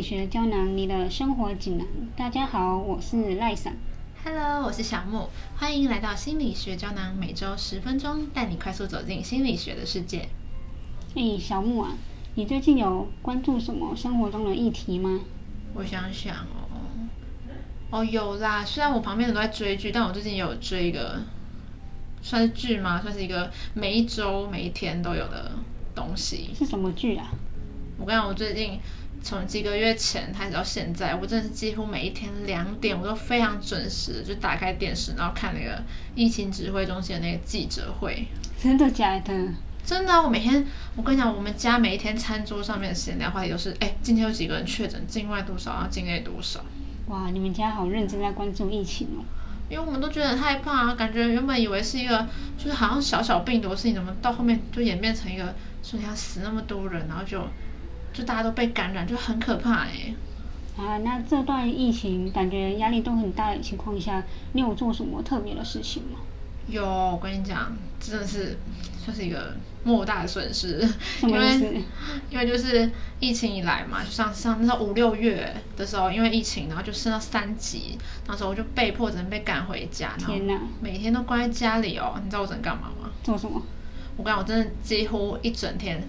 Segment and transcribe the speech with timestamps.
[0.00, 1.86] 心理学胶囊，你的生活指南。
[2.16, 3.74] 大家好，我是赖桑。
[4.24, 5.28] Hello，我是小木，
[5.58, 10.26] 欢迎来到心理学胶囊，每周十分钟，带你快速走进心理学的世界。
[11.14, 11.92] 哎，小木啊，
[12.34, 15.20] 你最近有关注什么生活中的议题吗？
[15.74, 16.80] 我想想哦，
[17.90, 21.20] 哦有啦，虽然我旁边人都在追剧，但我最近有追一个，
[22.22, 23.02] 算是剧吗？
[23.02, 25.52] 算是一个每一周、每一天都有的
[25.94, 26.48] 东西。
[26.54, 27.26] 是什么剧啊？
[27.98, 28.80] 我跟你讲，我最近
[29.22, 35.82] 从几个月前开始到现在，我真的是几乎每一天两点，我都非常准时就打开电视，然后看那个
[36.14, 38.26] 疫情指挥中心的那个记者会。
[38.60, 39.48] 真的假的？
[39.84, 40.66] 真的，我每天，
[40.96, 46.64] 我跟你讲，我们家每一天餐桌上面的闲聊话题都是，哎，今天有几个人确诊，境外多少，然后境内多少。
[47.08, 49.24] 哇，你们家好认真在关注疫情哦。
[49.68, 52.26] 因为我们都觉得很害怕，感觉原本以为是一个
[52.58, 57.46] 就是好像小小病毒的事情，怎么到后面就演变成一个说你要死那么多人，然后就。
[58.12, 60.14] 就大家都被感染，就很可怕哎。
[60.76, 64.22] 啊，那这段疫情感觉压力都很大的情况下，
[64.52, 66.18] 你有做什么特别的事情吗？
[66.68, 68.56] 有，我跟你讲，真的是
[68.96, 70.88] 算是一个莫大的损失。
[71.22, 71.82] 因为
[72.30, 80.12] 因为就是疫情以来嘛，就像像那时候五六月的时候，因为疫情，然后就升到三级，那时候我就被迫只能被赶回家。
[80.16, 80.58] 天哪！
[80.80, 83.10] 每天都关在家里哦，你知道我能干嘛吗？
[83.22, 83.60] 做什么？
[84.16, 86.02] 我跟你讲，我真的几乎一整天，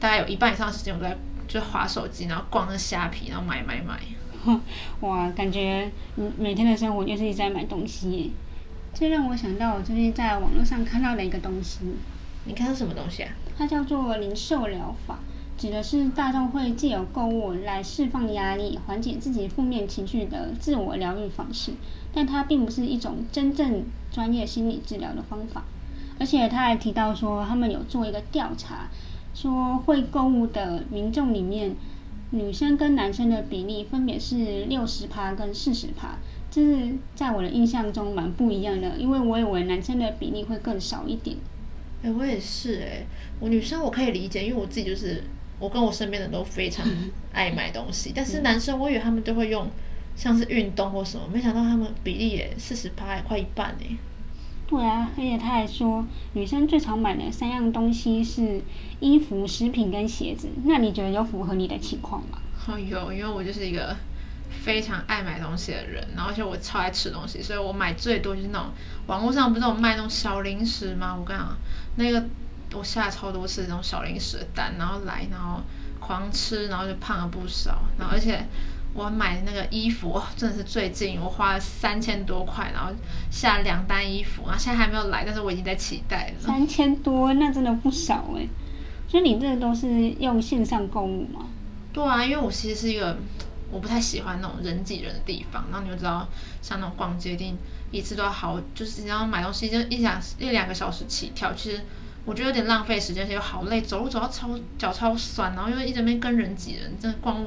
[0.00, 1.16] 大概有一半以上的时间我都在。
[1.48, 3.98] 就划手机，然后逛那虾皮，然后买买买。
[5.00, 5.90] 哇，感觉
[6.38, 8.32] 每天的生活就是一直在买东西。
[8.94, 11.80] 这让我想到我最近在网络上看到的一个东西。
[12.44, 13.32] 你看到什么东西啊？
[13.56, 15.18] 它叫做零售疗法，
[15.56, 21.72] 指的是大众会借由购物来释放压力、缓解自己负面情绪的自我疗愈方式。
[22.12, 25.64] 但它并不是一种真正专业心理治疗的方法。
[26.20, 28.88] 而且他还提到说，他们有做一个调查。
[29.40, 31.76] 说会购物的民众里面，
[32.30, 36.18] 女生跟男生的比例分别是六十趴跟四十趴，
[36.50, 41.36] 这是在我的印象中蛮不一样的，因为我以为男生的比例会更少一点。
[42.02, 43.06] 哎，我也是哎，
[43.38, 45.22] 我女生我可以理解，因为我自己就是
[45.60, 46.84] 我跟我身边的都非常
[47.32, 49.68] 爱买东西， 但是男生我以为他们都会用
[50.16, 53.86] 像是运动或什么，没想到他们比例也四十趴，快一半哎。
[53.86, 53.96] 对
[54.68, 58.60] 对啊，而且他还说，女生最常买的三样东西是
[59.00, 60.46] 衣服、食品跟鞋子。
[60.64, 62.38] 那你觉得有符合你的情况吗？
[62.66, 63.96] 哦有，因为我就是一个
[64.50, 68.68] 非常爱买东西的人，然后而且我超爱吃东西，所以我买最多就是那种
[69.06, 71.16] 网络上不是有卖那种小零食吗？
[71.18, 71.56] 我跟你讲，
[71.96, 72.28] 那个
[72.74, 75.62] 我下了超多次那种小零食的单，然后来，然后
[75.98, 78.46] 狂吃，然后就胖了不少，然后而且。
[78.98, 82.92] 我买那个衣服，真的是最近我花了三千多块，然后
[83.30, 86.40] 下两单衣服，然后现在还没有来，但是我已经在期待了。
[86.40, 88.48] 三千多，那真的不少哎。
[89.08, 91.46] 所以你这都是用线上购物吗？
[91.92, 93.16] 对啊，因为我其实是一个
[93.70, 96.26] 我不太喜欢那种人挤人的地方，然后你就知道，
[96.60, 97.56] 像那种逛街，一定
[97.92, 101.80] 一次都要好，就是你要买东西就一两一两个小时起跳，其实
[102.24, 107.46] 我觉得有点浪费时间，而且又好累，走路走到超脚超酸，然后又一直没跟人挤人，真的逛。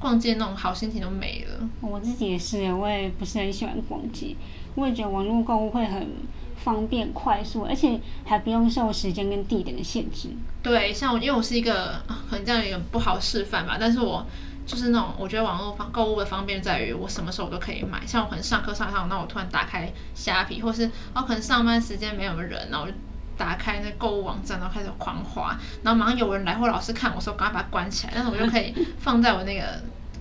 [0.00, 1.68] 逛街那种好心情都没了。
[1.80, 4.34] 我自己也是，我也不是很喜欢逛街。
[4.74, 6.08] 我也觉得网络购物会很
[6.56, 10.28] 方便、快速，而且还不用受时间跟地点的限制。
[10.62, 14.24] 对，像我，因为我是一个可能这样一个不好示范吧，但是我
[14.64, 18.06] 就是那种我觉得网络方购物的方便在于我什么时候我都可以买。
[18.06, 22.96] 像我可能上课上上，那我突然打开虾皮，或是哦可能上班时间没有人，然后我就
[23.40, 29.64] 打开那购物网站，然后开始狂滑，然后马上有人来或老师看我说，赶快把它关起来，但是我就可以放在我那个。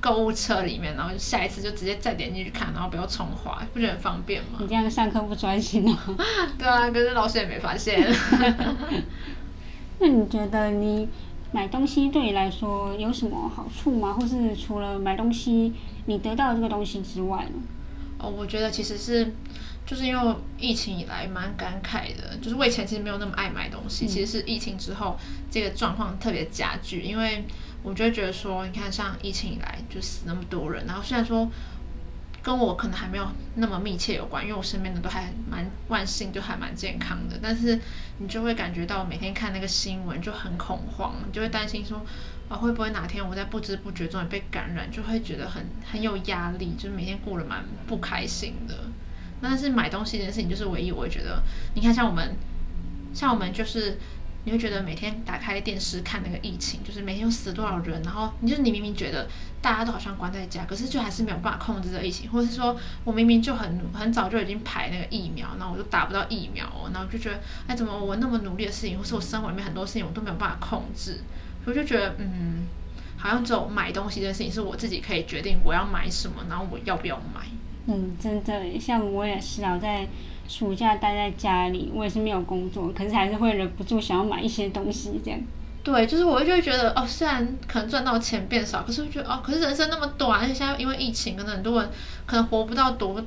[0.02, 4.58] 购物车里面，然后下一次就直接再点进去看，然后不要重滑，不觉得很方便吗？
[4.60, 6.16] 你这样上课不专心哦。
[6.58, 8.10] 对啊，可是老师也没发现。
[10.00, 11.10] 那你觉得你
[11.52, 14.14] 买东西对你来说有什么好处吗？
[14.14, 15.74] 或是除了买东西
[16.06, 17.60] 你得到这个东西之外呢？
[18.20, 19.34] 哦，我觉得其实是，
[19.90, 25.18] 就是因为疫情以来蛮感慨的，就是我以前其实没有那么爱买东西，其实是疫情之后
[25.50, 27.44] 这个状况特别加剧，因为。
[27.82, 31.50] 我就会觉得说，你看，像疫情以来就死那么多人，然后虽然说
[32.44, 33.26] 跟我可能还没有
[33.56, 37.80] 那么密切有关，因为我身边的都还蛮万幸，就还蛮健康的，但是
[38.18, 42.06] 你就会感觉到每天看那个新闻就很恐慌，你就会担心说
[42.50, 48.76] 啊会不会哪天我在不知不觉中也被感染，就会觉得很很有压力，就是每天过得蛮不开心的。
[49.42, 51.42] 但是买东西这件事情就是唯一我会觉得，
[51.76, 52.36] 你看像我们，
[53.14, 53.98] 像我们就是。
[54.46, 59.28] 你会觉得每天打开电视看那个疫情，就是每天死多少人，然后你就是你明明觉得
[59.62, 71.20] 大家都好像关在家，可是就还是没有办法控制这个疫情，或者是说我明明就很很早就已经排那个疫苗，然后我就打不到疫苗，然后就觉得哎怎么我那么努力的事情，或是我生活里面很多事情我都没有办法控制，
[71.66, 72.66] 我就觉得嗯
[73.18, 77.42] 好像只有买东西这件事情是我自己可以决定我要买什么，然后我要不要买。
[77.88, 80.08] 嗯，真的，像我也是啊，在
[80.48, 85.40] 暑假待在家里，我也是没有工作，可是还是会忍不住想要买一些东西这样。
[85.82, 91.90] 对，就是我就会觉得哦，虽然可能赚到钱变少，可是我觉得哦，可是人生那么短，而且现在因为疫情，可能很多人
[92.26, 93.20] 可能活不到多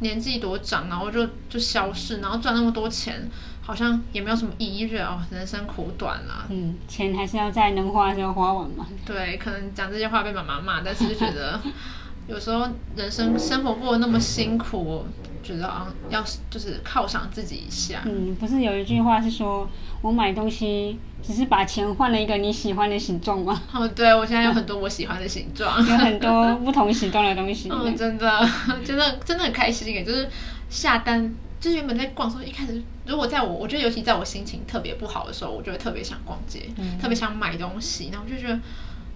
[0.00, 3.28] 年纪多长，然后就就消失，然后赚那么多钱，
[3.62, 6.44] 好像也没有什么意义，觉得哦，人生苦短啦。
[6.50, 8.86] 嗯，钱还是要在能花的时候花完嘛。
[9.06, 11.58] 对，可能讲这些话被妈妈骂，但是就觉得
[12.26, 12.66] 有时候
[12.96, 15.04] 人生生活过得那么辛苦，
[15.42, 18.02] 觉得啊，要就是犒赏自己一下。
[18.06, 19.68] 嗯，不是有一句话是说，
[20.00, 23.62] 我买东西只是把钱换了一个你喜欢的形状吗？
[23.72, 27.68] 哦，对，我现在有很多我喜欢的形状， 有很多不同形状的东西。
[27.70, 28.48] 嗯， 真的，
[28.84, 30.02] 真的，真的很开心耶！
[30.02, 30.28] 就是
[30.70, 38.58] 下单，就是原本在逛的时候，一开始如果在我，我觉得尤其在我心情特别不好的时候，我就会特别想逛街，特别想买东西，然后就觉得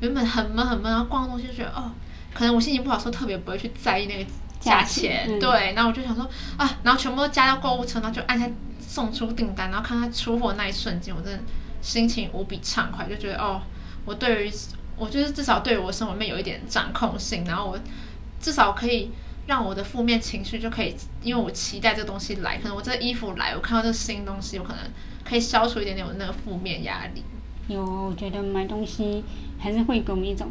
[0.01, 1.91] 原本很闷很闷，然后逛东西就觉得哦，
[2.35, 4.31] 可能我心情不好的时候特别不会去在意那个
[4.61, 8.49] 价钱，对，然后我就想说啊，然后全部都加到购物车，然后就按下
[8.81, 11.41] 送出订单，然后看它出货那一瞬间，我真的
[11.81, 13.63] 心情无比畅快，就觉得哦，
[14.05, 14.53] 我对于
[14.97, 17.79] 我就是至少对我生活里面有一点掌控性，然后我
[18.41, 19.11] 至少可以
[19.47, 24.83] 让我的负面情绪就可以，因为我期待这个东西来，可能我这衣服来，我看到这个新东西，我可能
[25.25, 27.23] 可以消除一点点我那个负面压力。
[27.69, 29.23] 有，我觉得买东西
[29.59, 30.49] 还是会给我们一种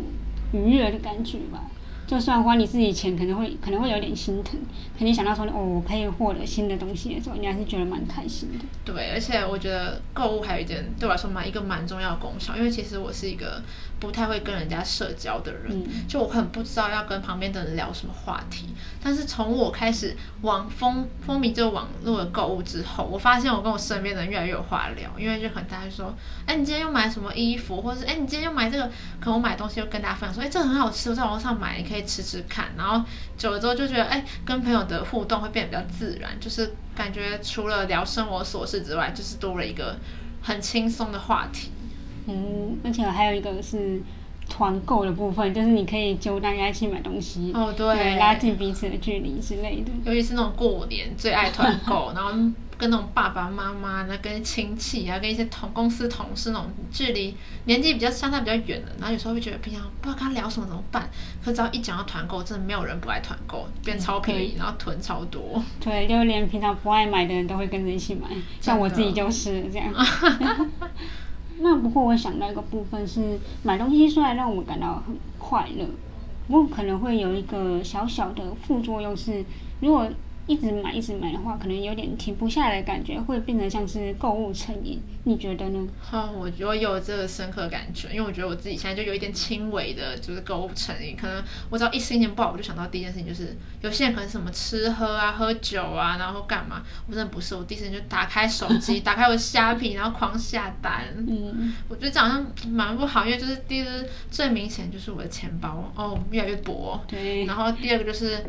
[0.52, 1.64] 愉悦的感觉吧。
[2.06, 4.58] 就算花你自己钱，可能会可能会有点心疼，
[4.98, 8.66] 可你想到说哦，我可以获得新的东西的时候，你还是觉得蛮开心的。
[8.86, 13.62] 对，而且我觉得购物还有一点对我来说蛮一个蛮重要的功效，因为其实我是一个
[14.00, 18.68] 不太会跟人家社交的人，就我很不知道要跟旁边的人聊什么话题。
[19.02, 26.14] 但是从我开始网风风靡这个网络的购物之后，我发现我跟我身边的人越来越有话聊，因为就可能大家说，
[26.46, 28.86] 哎，你今天又买什么衣服，或者是哎，你今天又买这个，
[29.20, 32.68] 可能我买东西又跟大家分享说，哎，这个很好吃，我在网上买，你可以吃吃看。
[32.78, 33.04] 然后
[33.38, 39.98] 久了之后就觉得，哎，跟朋友的互动会变得比较自然，就是感觉除了聊生活琐事之外，就是多了一个
[40.42, 41.72] 很轻松的话题。
[42.27, 44.01] 嗯，而且还有一个是。
[44.50, 49.91] 团购的部分就是你可以揪大家一起买东西，哦对，拉近彼此的距离之类的。
[50.06, 52.31] 尤其是那种过年最爱团购，然后
[52.77, 57.35] 跟那种爸爸妈妈、那跟亲戚啊、跟一些同公司同事那种距离
[57.65, 61.09] 年纪比较相差比较远的，然后有时候会觉得平常不知道跟他聊什么怎么办，
[61.44, 65.62] 可只要一讲到团购，真的没有人不爱团购，变超便宜，然后囤超多。
[65.81, 68.29] 对，就连平常不爱买的人都会跟着一起买，
[68.62, 69.94] 像我自己就是这样。
[71.59, 75.86] 那不过我想到一个部分是买东西虽然让我感到很快乐，
[76.48, 79.44] 不过可能会有一个小小的副作用是，
[79.80, 80.07] 如果
[80.48, 85.00] 一直买一直买的话，可能有点停不下来的感觉，会变得像是购物成瘾。
[85.26, 85.88] 你觉得呢？
[86.02, 91.18] 哈，我我有这个深刻感觉，因为我觉得我自己现在就有一点轻微的，就是购物成瘾。
[91.18, 96.82] 可能我只要一心情不好，我就想到第一件事情就是，有些人可能什么吃喝啊、喝酒啊，然后干嘛？
[97.08, 101.14] 我真的不是，我第一时间就打开手机， 打开我的虾皮，然后狂下单。
[101.18, 107.04] 嗯，我觉得这好像蛮不好，因为就是第一个最明显就是我的钱包哦越来越薄。
[107.06, 107.44] 对。
[107.44, 108.46] 然后第二个就是。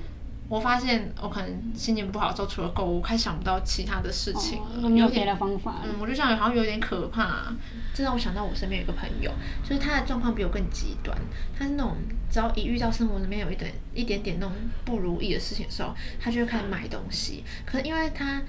[0.48, 4.88] 我发现我可能心情不好的时候，除了购物，开始想不到其他的事情了。
[4.90, 5.82] 有别的方法。
[5.84, 7.54] 嗯，我就想好像有点可怕。
[7.92, 9.30] 这让我想到我身边有个朋友，
[9.62, 11.16] 就是他的状况比我更极端。
[11.58, 11.96] 他是那种
[12.30, 17.44] 只要一遇到生活里面有一点一点点那种不如意的事情的时候，他就会开始买东西。
[17.66, 18.40] 可是因为他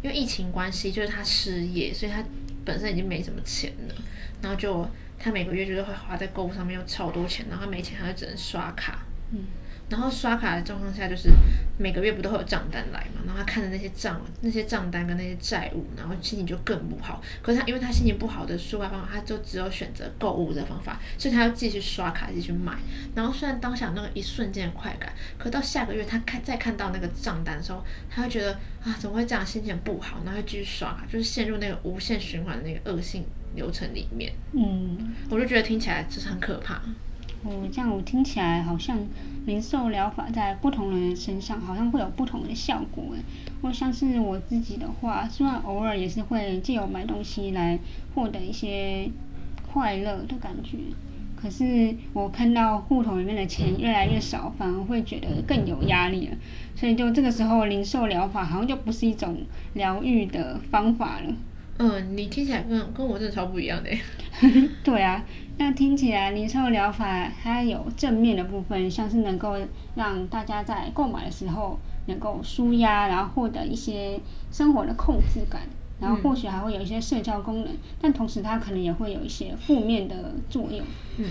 [0.00, 2.24] 因为疫情关系，就是他失业，所以他
[2.64, 3.94] 本身已经没什么钱了。
[4.40, 7.44] 然后就他每个月就是会花在购物上面，又超多钱。
[7.50, 9.00] 然后他没钱，他就只能刷卡。
[9.32, 9.40] 嗯。
[9.88, 11.30] 然后刷卡的状况下，就是
[11.78, 13.22] 每个月不都会有账单来嘛？
[13.26, 17.22] 然后他看着那些账、那些账单跟那些债务，然后心情就更不好。
[17.42, 22.78] 可是他因为他心情不好的抒发方法，他就只有选择购物的方法，所以他要继续刷卡继续买。
[23.14, 29.44] 然后虽然当下那个一瞬间的快感，可到下个月他看再看到那个账单的时候，他会觉得啊，怎么会这样？
[29.44, 33.24] 心情不好，然后继续刷卡，就是陷入那个无限循环的那个恶性
[33.54, 34.32] 流程里面。
[34.52, 36.80] 嗯，我就觉得听起来就是很可怕。
[37.44, 38.98] 哦，这样我听起来好像
[39.46, 43.20] 零售疗法在不同人身上好像会有不同的效果诶。
[43.60, 47.78] 或像是我自己的话，虽然偶尔也是会借由买东西来
[48.14, 49.10] 获得一些
[49.70, 50.78] 快乐的感觉，
[51.36, 56.36] 可是我看到户头里面的钱越来越少，反而会觉得更有压力了。
[56.74, 59.42] 所以就这个时候，零售疗法好像就不是一种
[59.74, 61.34] 疗愈的方法了。
[61.78, 63.90] 嗯，你听起来跟跟我真的超不一样的。
[64.84, 65.24] 对啊，
[65.58, 69.56] 那听起来零售疗法它有正面的部分，像是能够
[69.94, 74.20] 让大家在购买的时候能够舒压，然后获得一些
[74.52, 75.62] 生活的控制感，
[76.00, 77.68] 然后或许还会有一些社交功能，
[78.00, 80.80] 但同时它可能也会有一些负面的作用。
[81.18, 81.24] 嗯。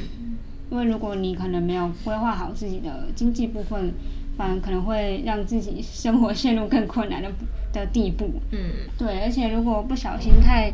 [0.71, 3.93] 因为如果你可能没有规划好自己的经济部分，
[4.37, 7.31] 反而可能会让自己生活陷入更困难的
[7.71, 8.31] 的地步。
[8.51, 8.59] 嗯，
[8.97, 10.71] 对，而且如果不小心太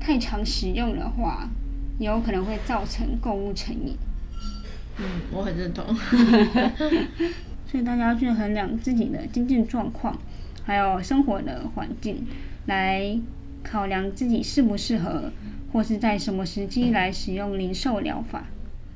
[0.00, 1.48] 太常使用的话，
[1.98, 3.96] 也有可能会造成购物成瘾。
[4.98, 5.84] 嗯，我很认同。
[7.66, 10.16] 所以大家要去衡量自己的经济状况，
[10.62, 12.24] 还有生活的环境，
[12.66, 13.18] 来
[13.62, 15.32] 考量自己适不适合，
[15.72, 18.44] 或是在什么时机来使用零售疗法。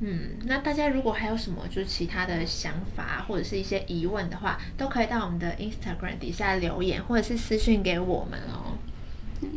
[0.00, 8.78] 嗯，那大家如果还有什么就是其他的想法或者是一些疑问的话，都可以到我们的 Instagram 底下留言，或者是私信给我们哦。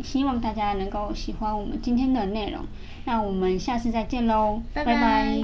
[0.03, 2.65] 希望大家能够喜欢我们今天的内容，
[3.05, 5.43] 那我们下次再见喽，拜拜